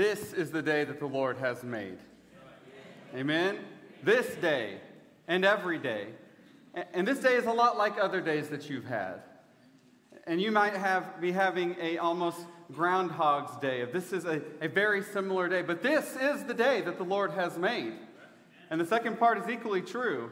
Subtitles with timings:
[0.00, 1.98] This is the day that the Lord has made.
[3.14, 3.58] Amen?
[4.02, 4.78] This day
[5.28, 6.06] and every day.
[6.94, 9.16] And this day is a lot like other days that you've had.
[10.26, 12.38] And you might have, be having a almost
[12.72, 13.84] Groundhog's Day.
[13.92, 17.32] This is a, a very similar day, but this is the day that the Lord
[17.32, 17.92] has made.
[18.70, 20.30] And the second part is equally true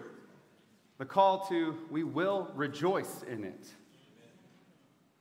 [0.97, 3.67] the call to we will rejoice in it.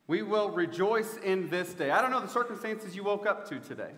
[0.08, 1.92] We will rejoice in this day.
[1.92, 3.92] I don't know the circumstances you woke up to today.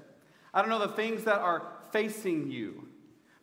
[0.53, 2.87] I don't know the things that are facing you.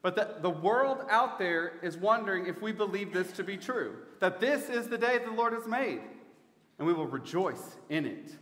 [0.02, 3.96] But the, the world out there is wondering if we believe this to be true
[4.20, 6.00] that this is the day the Lord has made,
[6.78, 8.34] and we will rejoice in it.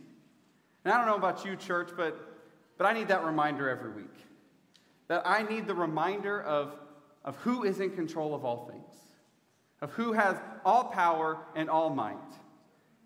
[0.83, 2.17] And I don't know about you, church, but,
[2.77, 4.13] but I need that reminder every week.
[5.07, 6.77] That I need the reminder of,
[7.23, 8.95] of who is in control of all things,
[9.81, 12.15] of who has all power and all might.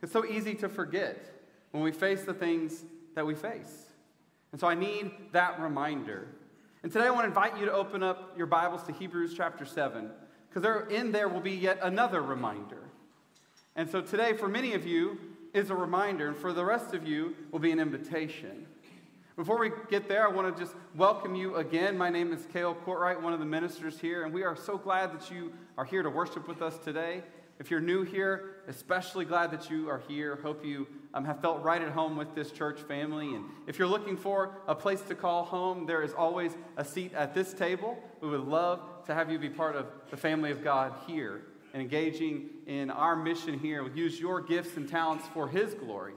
[0.02, 1.31] It's so easy to forget
[1.71, 2.83] when we face the things
[3.16, 3.88] that we face.
[4.52, 6.27] And so I need that reminder.
[6.81, 9.66] And today I want to invite you to open up your Bibles to Hebrews chapter
[9.66, 10.09] 7,
[10.47, 12.89] because there, in there will be yet another reminder.
[13.75, 15.17] And so today, for many of you,
[15.53, 18.66] is a reminder, and for the rest of you, will be an invitation.
[19.36, 21.97] Before we get there, I want to just welcome you again.
[21.97, 25.13] My name is Cale Courtwright, one of the ministers here, and we are so glad
[25.13, 27.23] that you are here to worship with us today.
[27.59, 30.39] If you're new here, especially glad that you are here.
[30.41, 33.35] Hope you um, have felt right at home with this church family.
[33.35, 37.13] And if you're looking for a place to call home, there is always a seat
[37.13, 37.97] at this table.
[38.21, 41.43] We would love to have you be part of the family of God here
[41.73, 43.83] and engaging in our mission here.
[43.83, 46.13] We use your gifts and talents for His glory.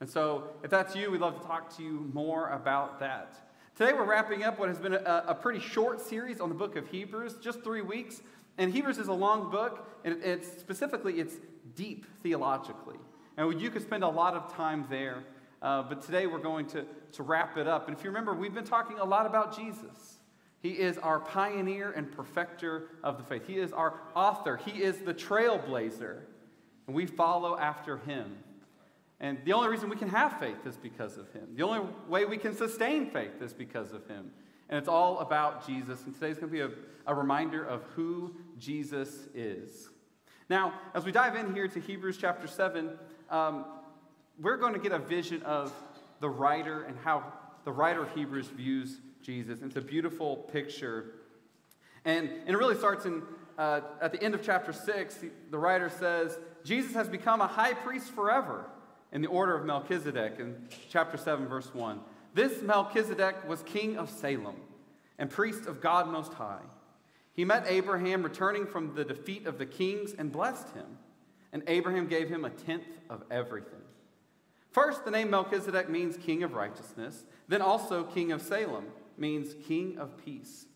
[0.00, 3.50] And so, if that's you, we'd love to talk to you more about that.
[3.76, 6.76] Today, we're wrapping up what has been a, a pretty short series on the book
[6.76, 8.20] of Hebrews, just three weeks.
[8.58, 11.34] And Hebrews is a long book, and it's specifically it's
[11.74, 12.98] deep theologically.
[13.36, 15.24] And you could spend a lot of time there.
[15.60, 17.88] Uh, but today we're going to, to wrap it up.
[17.88, 20.18] And if you remember, we've been talking a lot about Jesus.
[20.60, 23.46] He is our pioneer and perfecter of the faith.
[23.46, 24.56] He is our author.
[24.56, 26.20] He is the trailblazer.
[26.86, 28.36] And we follow after him.
[29.20, 31.48] And the only reason we can have faith is because of him.
[31.54, 34.30] The only way we can sustain faith is because of him.
[34.68, 36.02] And it's all about Jesus.
[36.04, 36.70] And today's going to be a,
[37.06, 39.88] a reminder of who Jesus is.
[40.50, 42.90] Now, as we dive in here to Hebrews chapter 7,
[43.30, 43.64] um,
[44.40, 45.72] we're going to get a vision of
[46.20, 47.24] the writer and how
[47.64, 49.60] the writer of Hebrews views Jesus.
[49.62, 51.12] It's a beautiful picture.
[52.04, 53.22] And, and it really starts in,
[53.58, 55.18] uh, at the end of chapter 6.
[55.50, 58.66] The writer says, Jesus has become a high priest forever
[59.12, 62.00] in the order of Melchizedek in chapter 7, verse 1.
[62.34, 64.56] This Melchizedek was king of Salem
[65.18, 66.62] and priest of God Most High.
[67.32, 70.98] He met Abraham returning from the defeat of the kings and blessed him.
[71.54, 73.80] And Abraham gave him a tenth of everything.
[74.72, 77.24] First, the name Melchizedek means king of righteousness.
[77.46, 80.66] Then also, king of Salem means king of peace.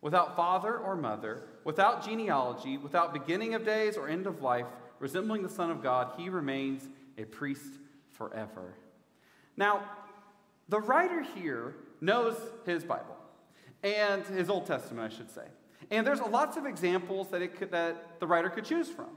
[0.00, 4.66] Without father or mother, without genealogy, without beginning of days or end of life,
[5.00, 6.88] resembling the Son of God, he remains
[7.18, 7.74] a priest
[8.12, 8.74] forever.
[9.56, 9.82] Now,
[10.68, 13.16] the writer here knows his Bible
[13.82, 15.46] and his Old Testament, I should say.
[15.90, 19.08] And there's lots of examples that, it could, that the writer could choose from.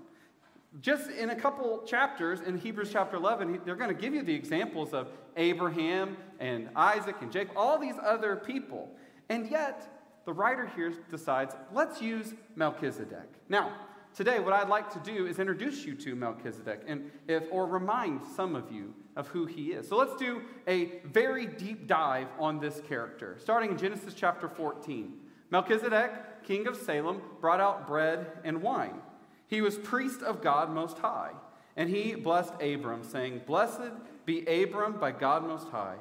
[0.80, 4.34] Just in a couple chapters in Hebrews chapter 11, they're going to give you the
[4.34, 8.90] examples of Abraham and Isaac and Jacob, all these other people.
[9.28, 13.28] And yet, the writer here decides, let's use Melchizedek.
[13.50, 13.74] Now,
[14.16, 18.22] today, what I'd like to do is introduce you to Melchizedek and if, or remind
[18.24, 19.90] some of you of who he is.
[19.90, 25.16] So let's do a very deep dive on this character, starting in Genesis chapter 14.
[25.50, 29.02] Melchizedek, king of Salem, brought out bread and wine.
[29.52, 31.32] He was priest of God Most High,
[31.76, 33.92] and he blessed Abram, saying, Blessed
[34.26, 35.98] be Abram by God Most High,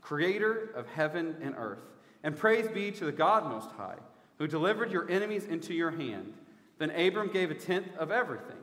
[0.00, 1.82] creator of heaven and earth.
[2.22, 3.96] And praise be to the God Most High,
[4.38, 6.32] who delivered your enemies into your hand.
[6.78, 8.56] Then Abram gave a tenth of everything.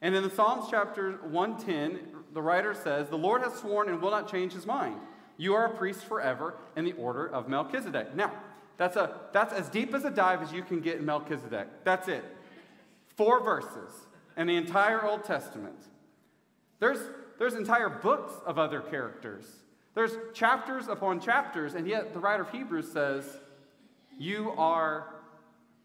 [0.00, 1.98] And in the Psalms chapter 110,
[2.32, 4.96] the writer says, The Lord has sworn and will not change his mind.
[5.36, 8.14] You are a priest forever in the order of Melchizedek.
[8.14, 8.32] Now,
[8.78, 11.84] that's, a, that's as deep as a dive as you can get in Melchizedek.
[11.84, 12.24] That's it.
[13.16, 13.92] Four verses
[14.36, 15.78] in the entire Old Testament.
[16.78, 16.98] There's,
[17.38, 19.46] there's entire books of other characters.
[19.94, 23.24] There's chapters upon chapters, and yet the writer of Hebrews says,
[24.18, 25.14] You are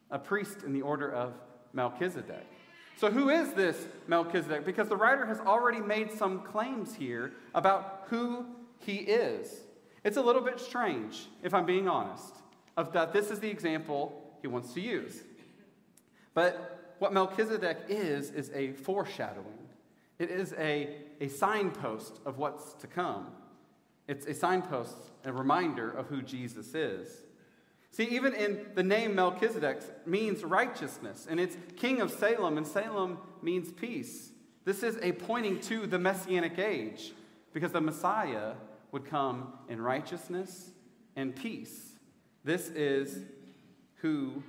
[0.10, 1.34] a priest in the order of
[1.72, 2.46] Melchizedek.
[2.98, 4.66] So, who is this Melchizedek?
[4.66, 8.46] Because the writer has already made some claims here about who
[8.80, 9.62] he is.
[10.04, 12.36] It's a little bit strange, if I'm being honest,
[12.76, 15.22] of that this is the example he wants to use.
[16.34, 19.68] But what Melchizedek is, is a foreshadowing.
[20.20, 23.26] It is a, a signpost of what's to come.
[24.08, 24.96] It's a signpost,
[25.26, 27.10] a reminder of who Jesus is.
[27.90, 33.18] See, even in the name Melchizedek means righteousness, and it's king of Salem, and Salem
[33.42, 34.30] means peace.
[34.64, 37.14] This is a pointing to the messianic age,
[37.52, 38.54] because the Messiah
[38.92, 40.70] would come in righteousness
[41.16, 41.96] and peace.
[42.44, 43.24] This is
[43.96, 44.44] who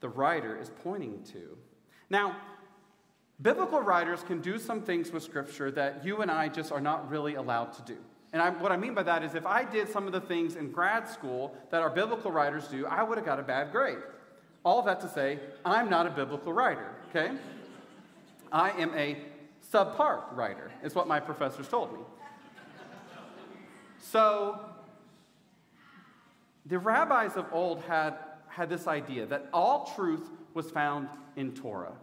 [0.00, 1.56] the writer is pointing to.
[2.10, 2.36] Now,
[3.40, 7.10] biblical writers can do some things with Scripture that you and I just are not
[7.10, 7.98] really allowed to do.
[8.32, 10.56] And I, what I mean by that is if I did some of the things
[10.56, 13.98] in grad school that our biblical writers do, I would have got a bad grade.
[14.64, 17.32] All that to say, I'm not a biblical writer, okay?
[18.52, 19.16] I am a
[19.72, 22.00] subpar writer, is what my professors told me.
[24.00, 24.60] So,
[26.66, 28.14] the rabbis of old had,
[28.58, 31.94] had this idea that all truth was found in Torah.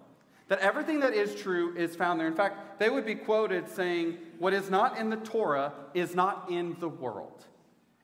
[0.47, 2.27] That everything that is true is found there.
[2.27, 6.47] In fact, they would be quoted saying, What is not in the Torah is not
[6.49, 7.45] in the world.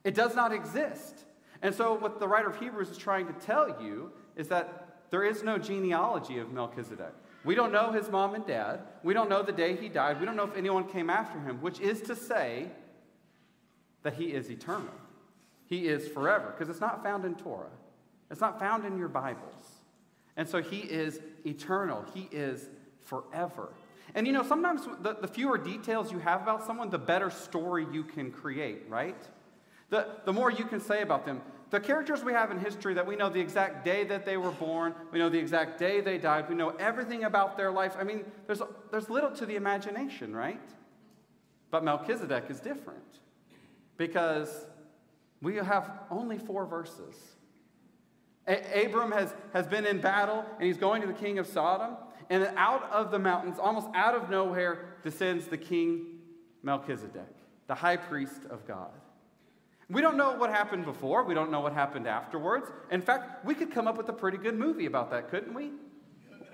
[0.04, 1.26] It does not exist.
[1.62, 5.24] And so, what the writer of Hebrews is trying to tell you is that there
[5.24, 7.14] is no genealogy of Melchizedek.
[7.44, 8.82] We don't know his mom and dad.
[9.04, 10.20] We don't know the day he died.
[10.20, 12.68] We don't know if anyone came after him, which is to say
[14.04, 14.94] that he is eternal.
[15.66, 17.70] He is forever, because it's not found in Torah,
[18.32, 19.82] it's not found in your Bibles.
[20.38, 22.70] And so he is eternal, he is
[23.02, 23.70] forever.
[24.16, 27.86] And you know, sometimes the, the fewer details you have about someone, the better story
[27.92, 29.18] you can create, right?
[29.90, 31.42] The, the more you can say about them.
[31.70, 34.52] The characters we have in history that we know the exact day that they were
[34.52, 37.96] born, we know the exact day they died, we know everything about their life.
[37.98, 38.62] I mean, there's,
[38.92, 40.60] there's little to the imagination, right?
[41.70, 43.20] But Melchizedek is different
[43.98, 44.66] because
[45.42, 47.16] we have only four verses.
[48.52, 51.96] A- Abram has, has been in battle and he's going to the king of Sodom.
[52.30, 56.20] And out of the mountains, almost out of nowhere, descends the king
[56.64, 57.36] Melchizedek,
[57.68, 58.92] the high priest of God.
[59.90, 61.24] We don't know what happened before.
[61.24, 62.72] We don't know what happened afterwards.
[62.90, 65.72] In fact, we could come up with a pretty good movie about that, couldn't we?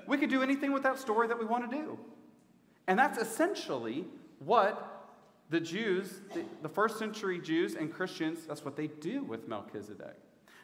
[0.08, 2.00] We could do anything with that story that we want to do.
[2.88, 4.06] And that's essentially
[4.40, 5.14] what
[5.50, 10.16] the Jews, the, the first century Jews and Christians, that's what they do with Melchizedek.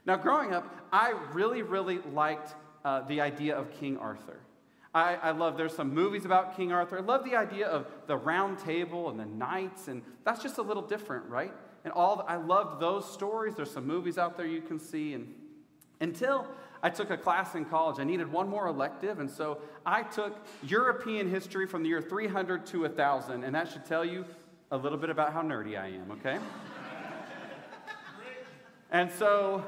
[0.06, 4.40] Now, growing up, I really, really liked uh, the idea of King Arthur.
[4.94, 7.00] I, I, love, there's some movies about King Arthur.
[7.00, 10.62] I love the idea of the round table and the knights, and that's just a
[10.62, 11.54] little different, right?
[11.84, 13.56] And all, the, I loved those stories.
[13.56, 15.14] There's some movies out there you can see.
[15.14, 15.34] And
[16.00, 16.46] until
[16.84, 20.36] I took a class in college, I needed one more elective, and so I took
[20.68, 24.26] European history from the year 300 to 1000, and that should tell you
[24.70, 26.40] a little bit about how nerdy I am, okay?
[28.92, 29.64] and so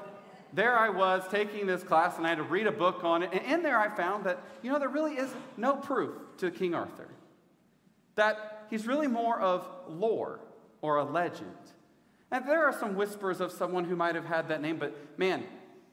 [0.56, 3.30] there I was taking this class and I had to read a book on it.
[3.34, 6.74] And in there I found that, you know, there really is no proof to King
[6.74, 7.10] Arthur.
[8.16, 10.40] That he's really more of lore
[10.82, 11.50] or a legend.
[12.32, 15.44] And there are some whispers of someone who might have had that name, but man,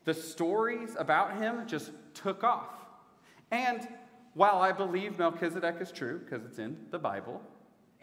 [0.04, 2.70] the stories about him just took off.
[3.50, 3.86] And
[4.34, 7.40] while I believe Melchizedek is true, because it's in the Bible,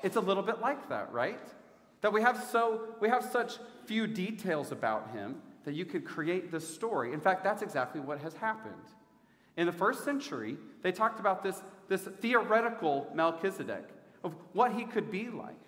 [0.03, 1.39] it's a little bit like that, right?
[2.01, 6.51] That we have so we have such few details about him that you could create
[6.51, 7.13] this story.
[7.13, 8.73] In fact, that's exactly what has happened.
[9.55, 13.87] In the first century, they talked about this, this theoretical Melchizedek
[14.23, 15.61] of what he could be like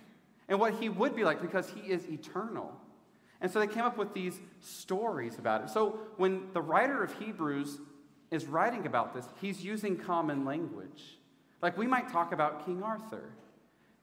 [0.47, 2.73] and what he would be like because he is eternal.
[3.41, 5.69] And so they came up with these stories about it.
[5.69, 7.79] So when the writer of Hebrews
[8.31, 11.19] is writing about this, he's using common language.
[11.61, 13.33] Like we might talk about King Arthur,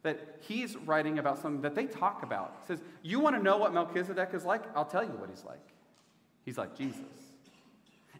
[0.04, 2.68] that he's writing about something that they talk about.
[2.68, 4.62] Says, You want to know what Melchizedek is like?
[4.76, 5.58] I'll tell you what he's like.
[6.48, 7.02] He's like Jesus.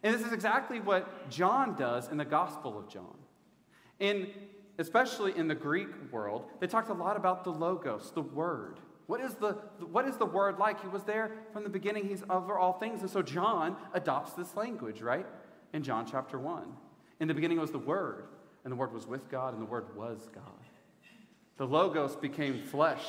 [0.03, 3.17] And this is exactly what John does in the Gospel of John.
[3.99, 4.27] In,
[4.77, 8.81] especially in the Greek world, they talked a lot about the Logos, the Word.
[9.07, 9.53] What is the,
[9.91, 10.79] what is the Word like?
[10.79, 13.01] He was there from the beginning, He's over all things.
[13.01, 15.25] And so John adopts this language, right?
[15.73, 16.65] In John chapter 1.
[17.21, 18.25] In the beginning was the Word,
[18.63, 20.43] and the Word was with God, and the Word was God.
[21.57, 23.05] The Logos became flesh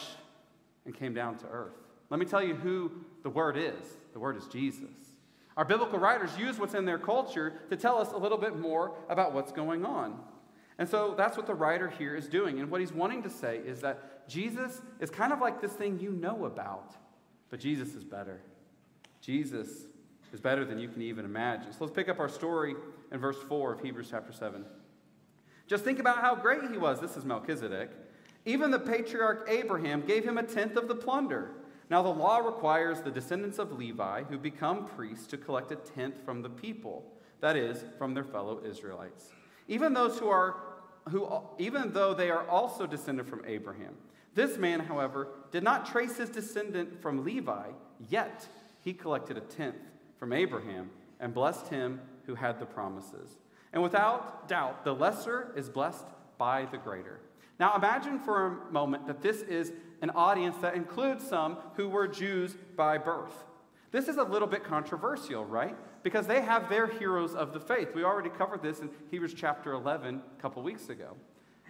[0.87, 1.77] and came down to earth.
[2.09, 2.91] Let me tell you who
[3.23, 5.10] the Word is the Word is Jesus.
[5.61, 8.95] Our biblical writers use what's in their culture to tell us a little bit more
[9.11, 10.19] about what's going on.
[10.79, 12.61] And so that's what the writer here is doing.
[12.61, 16.01] And what he's wanting to say is that Jesus is kind of like this thing
[16.01, 16.97] you know about,
[17.51, 18.41] but Jesus is better.
[19.21, 19.69] Jesus
[20.33, 21.71] is better than you can even imagine.
[21.73, 22.75] So let's pick up our story
[23.13, 24.65] in verse 4 of Hebrews chapter 7.
[25.67, 27.01] Just think about how great he was.
[27.01, 27.91] This is Melchizedek.
[28.47, 31.51] Even the patriarch Abraham gave him a tenth of the plunder.
[31.91, 36.25] Now, the law requires the descendants of Levi who become priests to collect a tenth
[36.25, 37.05] from the people,
[37.41, 39.33] that is, from their fellow Israelites.
[39.67, 40.57] Even those who are
[41.09, 41.29] who
[41.59, 43.95] even though they are also descended from Abraham.
[44.35, 47.69] This man, however, did not trace his descendant from Levi,
[48.09, 48.47] yet
[48.83, 49.83] he collected a tenth
[50.19, 53.39] from Abraham and blessed him who had the promises.
[53.73, 56.07] And without doubt, the lesser is blessed
[56.39, 57.21] by the greater.
[57.59, 62.09] Now imagine for a moment that this is an audience that includes some who were
[62.09, 63.45] Jews by birth.
[63.93, 65.77] This is a little bit controversial, right?
[66.03, 67.89] Because they have their heroes of the faith.
[67.95, 71.17] We already covered this in Hebrews chapter 11 a couple weeks ago.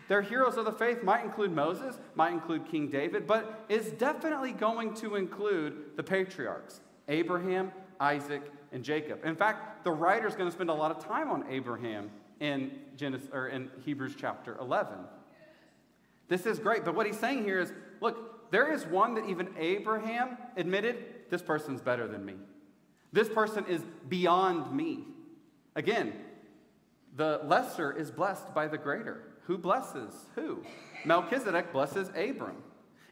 [0.08, 4.52] Their heroes of the faith might include Moses, might include King David, but is definitely
[4.52, 9.24] going to include the patriarchs Abraham, Isaac, and Jacob.
[9.24, 12.10] In fact, the writer is going to spend a lot of time on Abraham
[12.40, 14.94] in, Genesis, or in Hebrews chapter 11.
[16.28, 19.48] This is great, but what he's saying here is look, there is one that even
[19.58, 22.34] Abraham admitted this person's better than me.
[23.12, 25.04] This person is beyond me.
[25.76, 26.12] Again,
[27.16, 29.22] the lesser is blessed by the greater.
[29.44, 30.62] Who blesses who?
[31.04, 32.62] Melchizedek blesses Abram.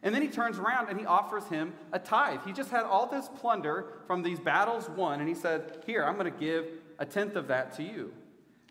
[0.02, 2.40] And then he turns around and he offers him a tithe.
[2.45, 6.16] He just had all this plunder from these battles won, and he said, Here, I'm
[6.16, 6.66] going to give
[6.99, 8.12] a tenth of that to you.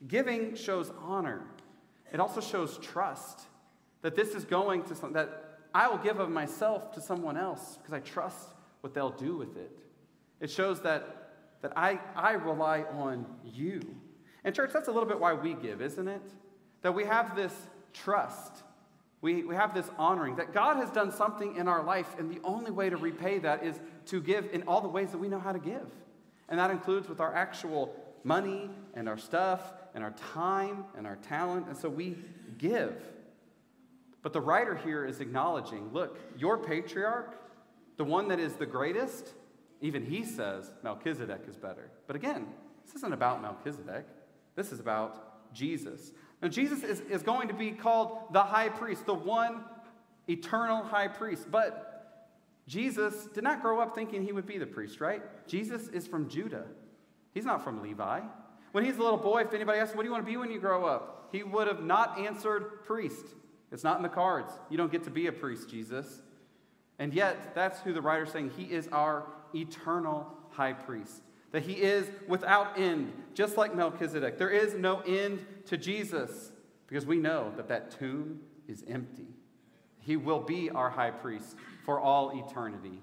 [0.08, 1.42] Giving shows honor,
[2.14, 3.42] it also shows trust
[4.02, 7.78] that this is going to some, that I will give of myself to someone else
[7.78, 8.50] because I trust
[8.82, 9.80] what they'll do with it.
[10.40, 13.82] It shows that, that I, I rely on you.
[14.44, 16.22] And, church, that's a little bit why we give, isn't it?
[16.82, 17.54] That we have this
[17.94, 18.64] trust.
[19.22, 22.40] We, we have this honoring that God has done something in our life, and the
[22.44, 25.40] only way to repay that is to give in all the ways that we know
[25.40, 25.92] how to give.
[26.50, 27.94] And that includes with our actual
[28.24, 31.68] money and our stuff and our time and our talent.
[31.68, 32.18] And so we
[32.58, 32.96] give.
[34.28, 37.40] But the writer here is acknowledging look, your patriarch,
[37.96, 39.30] the one that is the greatest,
[39.80, 41.90] even he says Melchizedek is better.
[42.08, 42.48] But again,
[42.86, 44.06] this isn't about Melchizedek,
[44.54, 46.12] this is about Jesus.
[46.42, 49.64] Now, Jesus is, is going to be called the high priest, the one
[50.28, 51.50] eternal high priest.
[51.50, 52.28] But
[52.68, 55.22] Jesus did not grow up thinking he would be the priest, right?
[55.48, 56.66] Jesus is from Judah.
[57.34, 58.20] He's not from Levi.
[58.74, 60.52] When he's a little boy, if anybody asks, What do you want to be when
[60.52, 61.30] you grow up?
[61.32, 63.26] He would have not answered priest.
[63.72, 64.52] It's not in the cards.
[64.70, 66.22] You don't get to be a priest, Jesus.
[67.00, 71.22] And yet, that's who the writer's saying he is our eternal high priest
[71.52, 74.38] that he is without end, just like Melchizedek.
[74.38, 76.52] There is no end to Jesus
[76.88, 79.28] because we know that that tomb is empty.
[80.00, 81.56] He will be our high priest
[81.86, 83.02] for all eternity,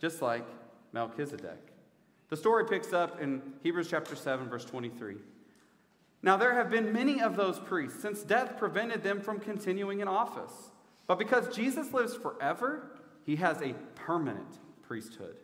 [0.00, 0.46] just like
[0.92, 1.72] Melchizedek.
[2.28, 5.16] The story picks up in Hebrews chapter 7, verse 23.
[6.22, 10.08] Now, there have been many of those priests since death prevented them from continuing in
[10.08, 10.52] office.
[11.06, 12.92] But because Jesus lives forever,
[13.24, 15.36] he has a permanent priesthood.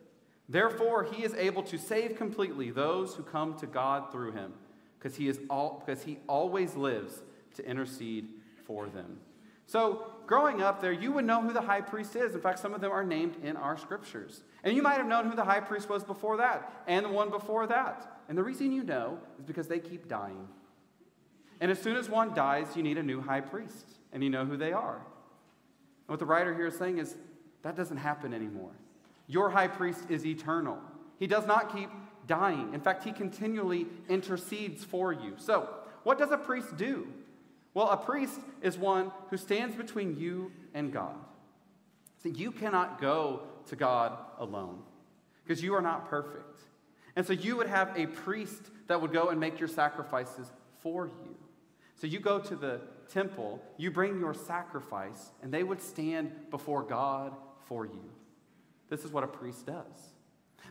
[0.47, 4.53] Therefore, he is able to save completely those who come to God through him,
[4.97, 7.21] because he, is all, because he always lives
[7.55, 8.29] to intercede
[8.65, 9.19] for them.
[9.67, 12.33] So, growing up there, you would know who the high priest is.
[12.33, 14.41] In fact, some of them are named in our scriptures.
[14.63, 17.29] And you might have known who the high priest was before that, and the one
[17.29, 18.23] before that.
[18.29, 20.47] And the reason you know is because they keep dying.
[21.61, 24.45] And as soon as one dies, you need a new high priest, and you know
[24.45, 24.95] who they are.
[24.95, 27.15] And what the writer here is saying is
[27.63, 28.71] that doesn't happen anymore.
[29.27, 30.77] Your high priest is eternal.
[31.19, 31.89] He does not keep
[32.27, 32.73] dying.
[32.73, 35.33] In fact, he continually intercedes for you.
[35.37, 35.69] So,
[36.03, 37.07] what does a priest do?
[37.73, 41.15] Well, a priest is one who stands between you and God.
[42.23, 44.79] See, you cannot go to God alone
[45.43, 46.61] because you are not perfect.
[47.15, 50.51] And so you would have a priest that would go and make your sacrifices
[50.81, 51.35] for you.
[51.99, 52.79] So you go to the
[53.09, 57.33] temple, you bring your sacrifice, and they would stand before God
[57.67, 58.09] for you.
[58.89, 60.13] This is what a priest does.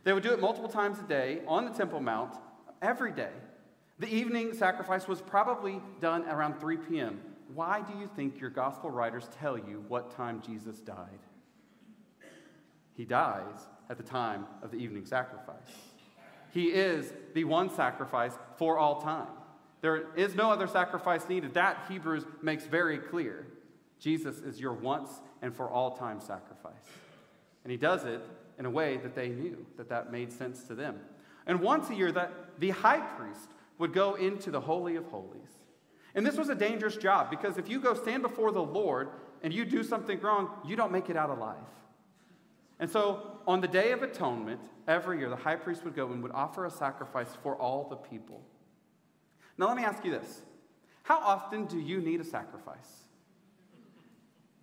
[0.04, 2.35] They would do it multiple times a day on the Temple Mount,
[2.80, 3.32] every day.
[3.99, 7.20] The evening sacrifice was probably done around 3 p.m.
[7.52, 11.18] Why do you think your gospel writers tell you what time Jesus died?
[12.97, 15.56] He dies at the time of the evening sacrifice.
[16.52, 19.28] He is the one sacrifice for all time.
[19.80, 21.54] There is no other sacrifice needed.
[21.54, 23.47] That Hebrews makes very clear.
[23.99, 25.11] Jesus is your once
[25.42, 26.75] and for all time sacrifice.
[27.64, 28.20] And he does it
[28.58, 30.99] in a way that they knew that that made sense to them.
[31.47, 35.50] And once a year, that the high priest would go into the Holy of Holies.
[36.14, 39.11] And this was a dangerous job because if you go stand before the Lord
[39.42, 41.56] and you do something wrong, you don't make it out alive.
[42.80, 46.23] And so on the Day of Atonement, every year, the high priest would go and
[46.23, 48.42] would offer a sacrifice for all the people.
[49.59, 50.43] Now, let me ask you this
[51.03, 53.03] How often do you need a sacrifice?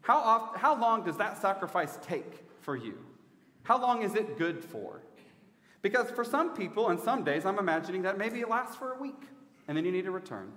[0.02, 2.98] How, oft, how long does that sacrifice take for you?
[3.64, 5.02] How long is it good for?
[5.82, 9.00] Because for some people, and some days, I'm imagining that maybe it lasts for a
[9.00, 9.22] week
[9.68, 10.52] and then you need to return.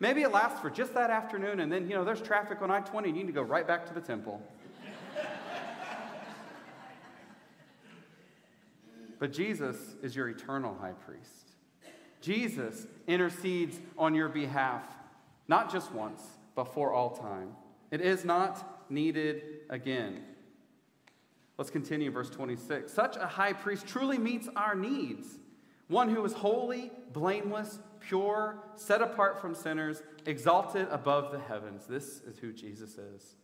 [0.00, 2.80] Maybe it lasts for just that afternoon, and then, you know, there's traffic on I
[2.80, 4.42] 20 and you need to go right back to the temple.
[9.18, 11.51] but Jesus is your eternal high priest.
[12.22, 14.84] Jesus intercedes on your behalf,
[15.48, 16.22] not just once,
[16.54, 17.50] but for all time.
[17.90, 20.22] It is not needed again.
[21.58, 22.92] Let's continue, verse 26.
[22.92, 25.26] Such a high priest truly meets our needs.
[25.88, 31.86] One who is holy, blameless, pure, set apart from sinners, exalted above the heavens.
[31.86, 33.34] This is who Jesus is.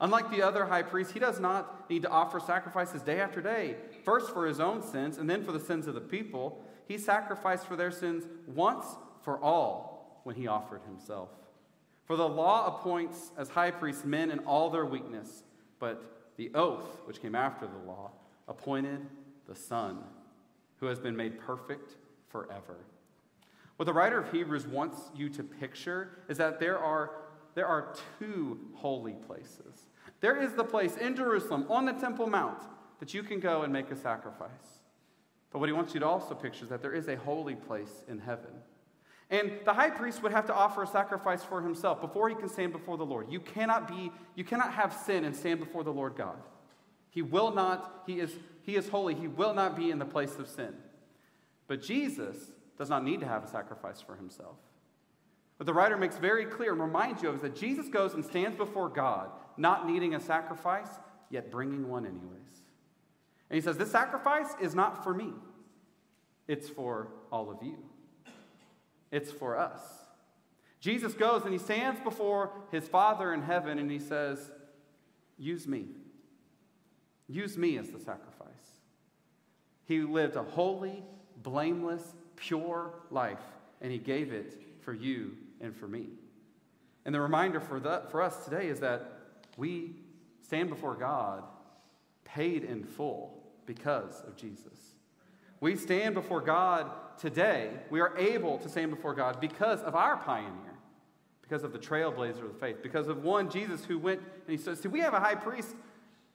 [0.00, 3.76] Unlike the other high priests, he does not need to offer sacrifices day after day,
[4.04, 6.62] first for his own sins and then for the sins of the people.
[6.86, 8.86] He sacrificed for their sins once
[9.22, 11.30] for all when he offered himself.
[12.04, 15.42] For the law appoints as high priests men in all their weakness,
[15.80, 18.12] but the oath, which came after the law,
[18.46, 19.06] appointed
[19.48, 19.98] the Son,
[20.78, 21.96] who has been made perfect
[22.28, 22.76] forever.
[23.76, 27.10] What the writer of Hebrews wants you to picture is that there are,
[27.54, 29.86] there are two holy places.
[30.20, 32.62] There is the place in Jerusalem on the Temple Mount
[33.00, 34.85] that you can go and make a sacrifice.
[35.56, 38.04] But what he wants you to also picture is that there is a holy place
[38.08, 38.50] in heaven.
[39.30, 42.50] And the high priest would have to offer a sacrifice for himself before he can
[42.50, 43.32] stand before the Lord.
[43.32, 46.36] You cannot be, you cannot have sin and stand before the Lord God.
[47.08, 50.36] He will not, he is, he is holy, he will not be in the place
[50.36, 50.74] of sin.
[51.68, 52.36] But Jesus
[52.76, 54.56] does not need to have a sacrifice for himself.
[55.56, 58.22] What the writer makes very clear and reminds you of is that Jesus goes and
[58.22, 60.90] stands before God, not needing a sacrifice,
[61.30, 62.65] yet bringing one anyways.
[63.48, 65.32] And he says, This sacrifice is not for me,
[66.48, 67.78] it's for all of you
[69.10, 69.80] it's for us.
[70.80, 74.50] Jesus goes and he stands before his Father in heaven and he says,
[75.38, 75.86] Use me.
[77.28, 78.50] Use me as the sacrifice.
[79.84, 81.02] He lived a holy,
[81.42, 82.02] blameless,
[82.36, 83.42] pure life,
[83.80, 86.08] and he gave it for you and for me.
[87.04, 89.12] And the reminder for, the, for us today is that
[89.56, 89.96] we
[90.42, 91.42] stand before God
[92.24, 93.35] paid in full
[93.66, 94.94] because of Jesus.
[95.60, 97.70] We stand before God today.
[97.90, 100.74] We are able to stand before God because of our pioneer,
[101.42, 104.56] because of the trailblazer of the faith, because of one, Jesus, who went and he
[104.56, 105.74] said, See, we have a high priest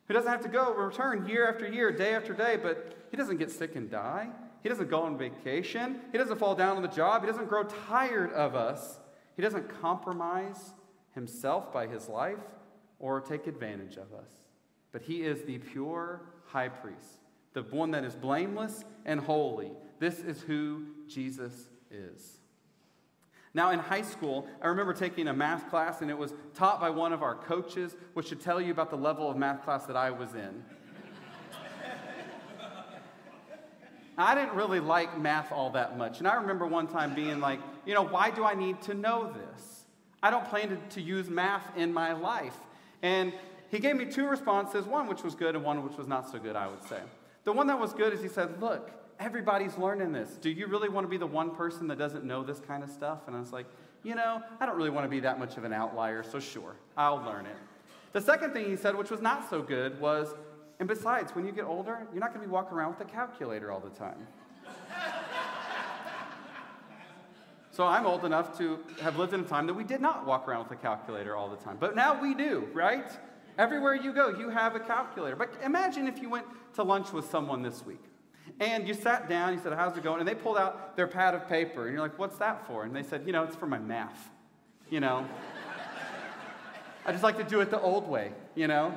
[0.08, 3.38] who doesn't have to go return year after year, day after day, but he doesn't
[3.38, 4.30] get sick and die.
[4.64, 6.02] He doesn't go on vacation.
[6.12, 7.22] He doesn't fall down on the job.
[7.22, 9.00] He doesn't grow tired of us.
[9.36, 10.74] He doesn't compromise
[11.14, 12.38] himself by his life
[13.00, 14.32] or take advantage of us.
[14.92, 17.18] But he is the pure high priest
[17.54, 19.72] the one that is blameless and holy.
[20.00, 22.38] This is who Jesus is.
[23.54, 26.90] Now, in high school, I remember taking a math class, and it was taught by
[26.90, 29.98] one of our coaches, which should tell you about the level of math class that
[29.98, 30.64] I was in.
[34.18, 36.20] I didn't really like math all that much.
[36.20, 39.34] And I remember one time being like, you know, why do I need to know
[39.34, 39.84] this?
[40.24, 42.56] I don't plan to, to use math in my life.
[43.02, 43.34] And
[43.72, 46.38] he gave me two responses one which was good and one which was not so
[46.38, 47.00] good, I would say.
[47.46, 50.30] The one that was good is he said, Look, everybody's learning this.
[50.32, 52.90] Do you really want to be the one person that doesn't know this kind of
[52.90, 53.20] stuff?
[53.28, 53.66] And I was like,
[54.04, 56.76] You know, I don't really want to be that much of an outlier, so sure,
[56.98, 57.56] I'll learn it.
[58.12, 60.36] The second thing he said, which was not so good, was,
[60.80, 63.12] And besides, when you get older, you're not going to be walking around with a
[63.12, 64.28] calculator all the time.
[67.74, 70.46] So I'm old enough to have lived in a time that we did not walk
[70.46, 71.78] around with a calculator all the time.
[71.80, 73.10] But now we do, right?
[73.58, 75.36] Everywhere you go, you have a calculator.
[75.36, 78.04] But imagine if you went to lunch with someone this week
[78.60, 80.20] and you sat down, you said, How's it going?
[80.20, 82.84] And they pulled out their pad of paper, and you're like, What's that for?
[82.84, 84.30] And they said, You know, it's for my math.
[84.90, 85.26] You know?
[87.06, 88.94] I just like to do it the old way, you know?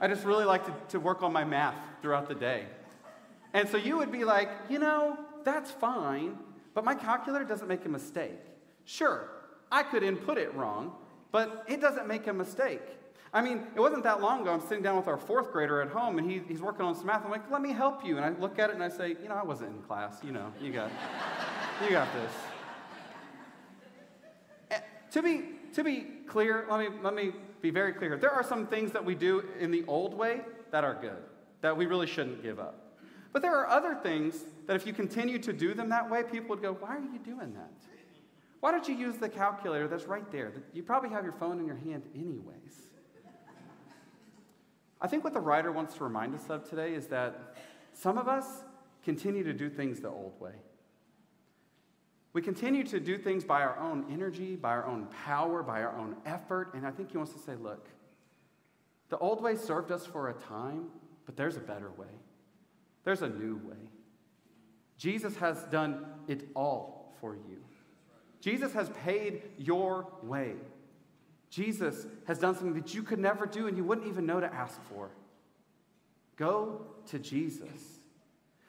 [0.00, 2.66] I just really like to, to work on my math throughout the day.
[3.54, 6.38] And so you would be like, You know, that's fine,
[6.74, 8.38] but my calculator doesn't make a mistake.
[8.84, 9.28] Sure,
[9.70, 10.92] I could input it wrong,
[11.32, 12.82] but it doesn't make a mistake.
[13.32, 14.52] I mean, it wasn't that long ago.
[14.52, 17.06] I'm sitting down with our fourth grader at home, and he, he's working on some
[17.06, 17.24] math.
[17.24, 18.16] I'm like, let me help you.
[18.16, 20.20] And I look at it and I say, you know, I wasn't in class.
[20.24, 20.90] You know, you got,
[21.84, 22.32] you got this.
[24.70, 24.80] Eh,
[25.12, 28.16] to be to be clear, let me let me be very clear.
[28.16, 31.22] There are some things that we do in the old way that are good,
[31.60, 32.88] that we really shouldn't give up.
[33.32, 36.48] But there are other things that if you continue to do them that way, people
[36.50, 37.70] would go, why are you doing that?
[38.60, 40.52] Why don't you use the calculator that's right there?
[40.72, 42.87] You probably have your phone in your hand anyways.
[45.00, 47.56] I think what the writer wants to remind us of today is that
[47.92, 48.46] some of us
[49.04, 50.54] continue to do things the old way.
[52.32, 55.96] We continue to do things by our own energy, by our own power, by our
[55.96, 56.74] own effort.
[56.74, 57.88] And I think he wants to say, look,
[59.08, 60.86] the old way served us for a time,
[61.26, 62.06] but there's a better way.
[63.04, 63.90] There's a new way.
[64.98, 67.64] Jesus has done it all for you.
[68.40, 70.54] Jesus has paid your way.
[71.50, 74.52] Jesus has done something that you could never do and you wouldn't even know to
[74.52, 75.10] ask for.
[76.36, 77.98] Go to Jesus.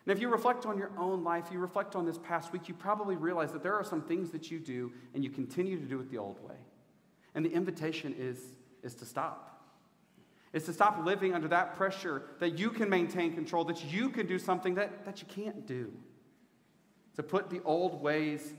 [0.06, 2.74] And if you reflect on your own life, you reflect on this past week, you
[2.74, 6.00] probably realize that there are some things that you do and you continue to do
[6.00, 6.56] it the old way.
[7.36, 8.40] And the invitation is,
[8.82, 9.50] is to stop.
[10.52, 14.26] It's to stop living under that pressure that you can maintain control, that you can
[14.26, 15.94] do something that, that you can't do.
[17.18, 18.54] To put the old ways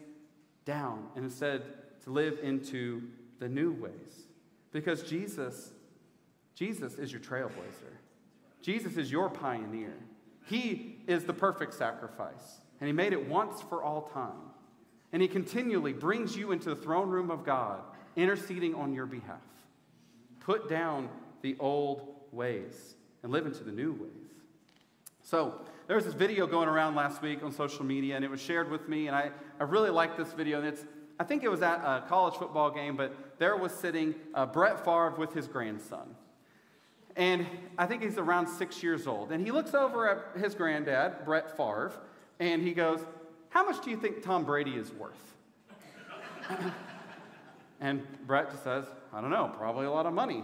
[0.65, 1.63] down and instead
[2.05, 3.03] to live into
[3.41, 4.29] the new ways.
[4.71, 5.73] Because Jesus,
[6.55, 7.97] Jesus is your trailblazer.
[8.63, 9.95] Jesus is your pioneer.
[10.47, 14.51] He is the perfect sacrifice, and He made it once for all time.
[15.13, 17.81] And He continually brings you into the throne room of God,
[18.15, 19.41] interceding on your behalf.
[20.41, 21.09] Put down
[21.43, 24.11] the old ways and live into the new ways.
[25.23, 28.41] So, there was this video going around last week on social media, and it was
[28.41, 30.59] shared with me, and I, I really liked this video.
[30.59, 30.85] And it's,
[31.21, 34.83] I think it was at a college football game, but there was sitting uh, Brett
[34.83, 36.17] Favre with his grandson.
[37.15, 39.31] And I think he's around six years old.
[39.31, 41.93] And he looks over at his granddad, Brett Favre,
[42.39, 43.01] and he goes,
[43.51, 45.35] How much do you think Tom Brady is worth?
[47.83, 50.43] and Brett just says, I don't know, probably a lot of money.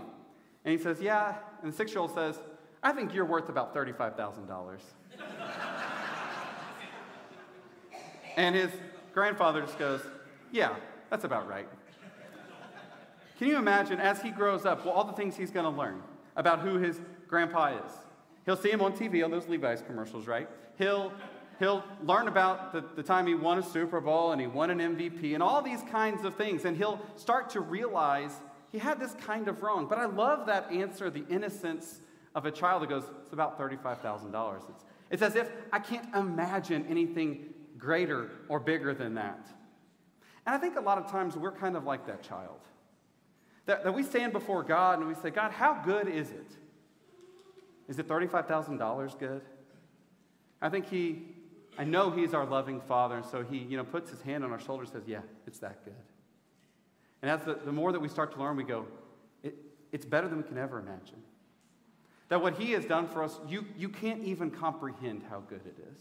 [0.67, 1.37] And he says, Yeah.
[1.63, 2.39] And the six year old says,
[2.83, 4.79] I think you're worth about $35,000.
[8.37, 8.71] and his
[9.15, 10.03] grandfather just goes,
[10.57, 10.75] Yeah,
[11.11, 11.69] that's about right.
[13.39, 16.03] Can you imagine as he grows up, well, all the things he's going to learn
[16.35, 17.93] about who his grandpa is?
[18.47, 20.49] He'll see him on TV on those Levi's commercials, right?
[20.79, 21.13] He'll,
[21.59, 24.79] he'll learn about the, the time he won a Super Bowl and he won an
[24.79, 26.65] MVP and all these kinds of things.
[26.65, 28.33] And he'll start to realize
[28.73, 29.87] he had this kind of wrong.
[29.87, 32.01] But I love that answer, the innocence
[32.35, 34.57] of a child that goes, it's about $35,000.
[34.71, 37.45] It's, it's as if I can't imagine anything
[37.77, 39.51] greater or bigger than that.
[40.47, 42.61] And I think a lot of times we're kind of like that child.
[43.67, 46.53] That, that we stand before God and we say, God, how good is it?
[47.89, 49.43] Is it $35,000 good?
[50.63, 51.23] I think He,
[51.77, 54.53] I know He's our loving Father, and so He, you know, puts His hand on
[54.53, 55.95] our shoulder and says, Yeah, it's that good.
[57.23, 58.87] And as the, the more that we start to learn, we go,
[59.43, 59.55] it,
[59.91, 61.23] it's better than we can ever imagine.
[62.29, 65.77] That what He has done for us, you, you can't even comprehend how good it
[65.93, 66.01] is.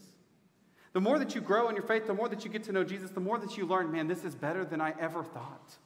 [0.96, 2.82] The more that you grow in your faith, the more that you get to know
[2.82, 5.76] Jesus, the more that you learn, man, this is better than I ever thought.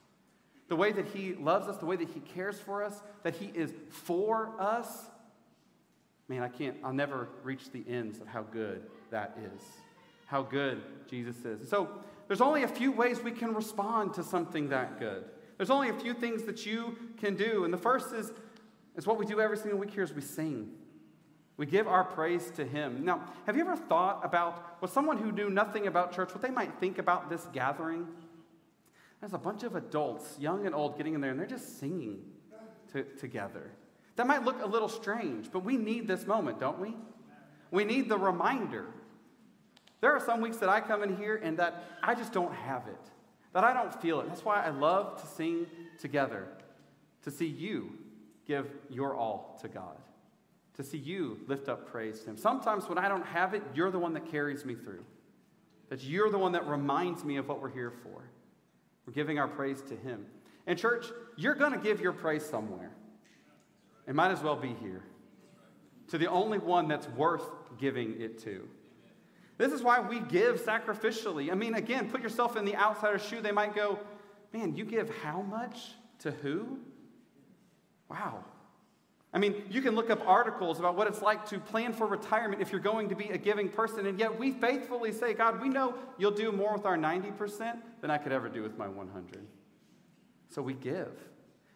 [0.68, 3.46] The way that He loves us, the way that He cares for us, that He
[3.46, 5.10] is for us,
[6.28, 9.60] man, I can't, I'll never reach the ends of how good that is.
[10.26, 11.68] How good Jesus is.
[11.68, 11.88] So
[12.28, 15.24] there's only a few ways we can respond to something that good.
[15.56, 17.64] There's only a few things that you can do.
[17.64, 18.30] And the first is,
[18.94, 20.70] is what we do every single week here is we sing.
[21.60, 23.04] We give our praise to him.
[23.04, 26.48] Now, have you ever thought about what someone who knew nothing about church, what they
[26.48, 28.08] might think about this gathering?
[29.20, 32.22] There's a bunch of adults, young and old, getting in there, and they're just singing
[32.94, 33.72] to, together.
[34.16, 36.96] That might look a little strange, but we need this moment, don't we?
[37.70, 38.86] We need the reminder
[40.00, 42.88] there are some weeks that I come in here and that I just don't have
[42.88, 43.10] it,
[43.52, 44.28] that I don't feel it.
[44.28, 45.66] That's why I love to sing
[45.98, 46.48] together,
[47.24, 47.98] to see you
[48.46, 49.98] give your all to God,
[50.76, 52.36] to see you lift up praise to Him.
[52.36, 55.04] Sometimes when I don't have it, you're the one that carries me through,
[55.88, 58.22] that you're the one that reminds me of what we're here for.
[59.06, 60.26] We're giving our praise to Him.
[60.66, 61.06] And, church,
[61.36, 62.92] you're going to give your praise somewhere.
[64.06, 65.02] It might as well be here
[66.08, 68.68] to the only one that's worth giving it to.
[69.58, 71.52] This is why we give sacrificially.
[71.52, 73.40] I mean, again, put yourself in the outsider's shoe.
[73.40, 73.98] They might go,
[74.52, 76.78] Man, you give how much to who?
[78.08, 78.44] Wow.
[79.32, 82.60] I mean, you can look up articles about what it's like to plan for retirement
[82.60, 85.68] if you're going to be a giving person, and yet we faithfully say, God, we
[85.68, 89.46] know you'll do more with our 90% than I could ever do with my 100.
[90.48, 91.12] So we give.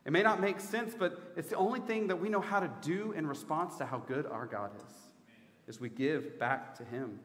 [0.05, 2.71] It may not make sense, but it's the only thing that we know how to
[2.83, 7.21] do in response to how good our God is, is we give back to Him.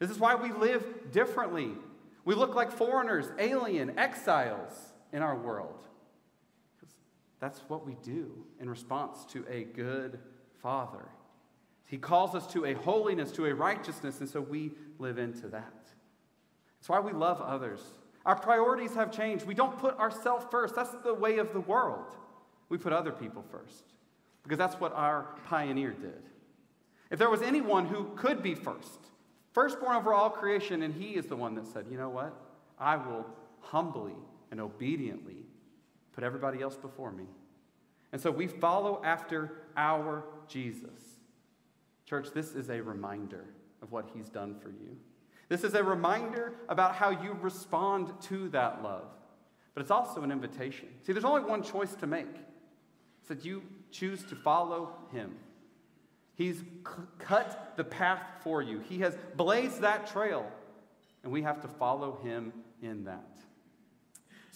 [0.00, 1.70] This is why we live differently.
[2.24, 4.72] We look like foreigners, alien, exiles
[5.12, 5.86] in our world.
[7.40, 10.18] That's what we do in response to a good
[10.62, 11.08] Father.
[11.86, 15.88] He calls us to a holiness, to a righteousness, and so we live into that.
[16.78, 17.80] It's why we love others.
[18.24, 19.46] Our priorities have changed.
[19.46, 20.74] We don't put ourselves first.
[20.74, 22.14] That's the way of the world.
[22.68, 23.84] We put other people first
[24.42, 26.22] because that's what our pioneer did.
[27.10, 29.10] If there was anyone who could be first,
[29.52, 32.34] Firstborn over all creation, and he is the one that said, You know what?
[32.78, 33.26] I will
[33.60, 34.14] humbly
[34.50, 35.44] and obediently
[36.12, 37.24] put everybody else before me.
[38.12, 41.18] And so we follow after our Jesus.
[42.06, 43.44] Church, this is a reminder
[43.82, 44.96] of what he's done for you.
[45.48, 49.06] This is a reminder about how you respond to that love.
[49.74, 50.88] But it's also an invitation.
[51.02, 52.34] See, there's only one choice to make.
[53.20, 55.36] It's that you choose to follow him.
[56.40, 56.64] He's c-
[57.18, 60.50] cut the path for you, He has blazed that trail,
[61.22, 63.36] and we have to follow Him in that.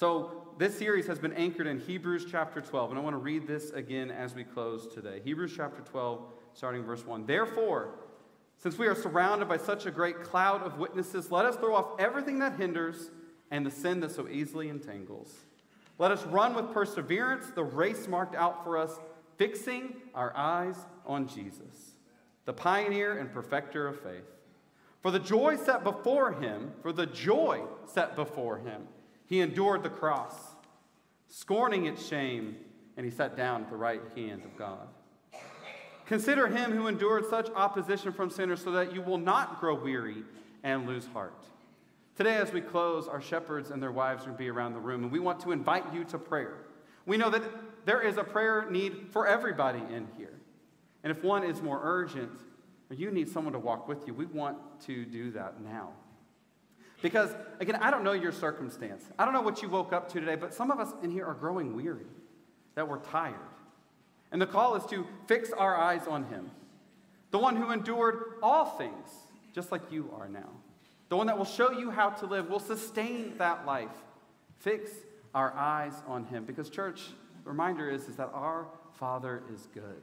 [0.05, 3.47] So, this series has been anchored in Hebrews chapter 12, and I want to read
[3.47, 5.23] this again as we close today.
[5.25, 6.21] Hebrews chapter 12,
[6.53, 7.25] starting verse 1.
[7.25, 7.89] Therefore,
[8.59, 11.99] since we are surrounded by such a great cloud of witnesses, let us throw off
[11.99, 13.13] everything that hinders
[13.51, 15.33] and the sin that so easily entangles.
[15.97, 19.01] Let us run with perseverance the race marked out for us,
[19.39, 21.93] fixing our eyes on Jesus,
[22.45, 24.29] the pioneer and perfecter of faith.
[25.01, 28.83] For the joy set before him, for the joy set before him,
[29.27, 30.35] he endured the cross,
[31.29, 32.57] scorning its shame,
[32.97, 34.89] and he sat down at the right hand of God.
[36.07, 40.23] Consider him who endured such opposition from sinners so that you will not grow weary
[40.63, 41.47] and lose heart.
[42.17, 45.11] Today, as we close, our shepherds and their wives will be around the room, and
[45.11, 46.59] we want to invite you to prayer.
[47.07, 47.43] We know that
[47.87, 50.39] there is a prayer need for everybody in here.
[51.03, 52.31] And if one is more urgent,
[52.91, 55.91] or you need someone to walk with you, we want to do that now.
[57.03, 59.05] Because, again, I don't know your circumstance.
[59.19, 61.27] I don't know what you woke up to today, but some of us in here
[61.27, 62.07] are growing weary,
[62.75, 63.35] that we're tired.
[64.33, 66.51] And the call is to fix our eyes on Him,
[67.31, 69.11] the one who endured all things,
[69.55, 70.49] just like you are now,
[71.09, 73.91] the one that will show you how to live, will sustain that life.
[74.59, 74.91] Fix
[75.35, 76.45] our eyes on Him.
[76.45, 77.03] Because, church,
[77.45, 78.67] the reminder is, is that our
[78.99, 80.03] Father is good.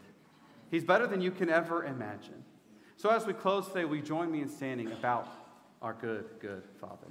[0.69, 2.43] He's better than you can ever imagine.
[2.95, 5.27] So, as we close today, we join me in standing about
[5.81, 7.10] our good, good Father.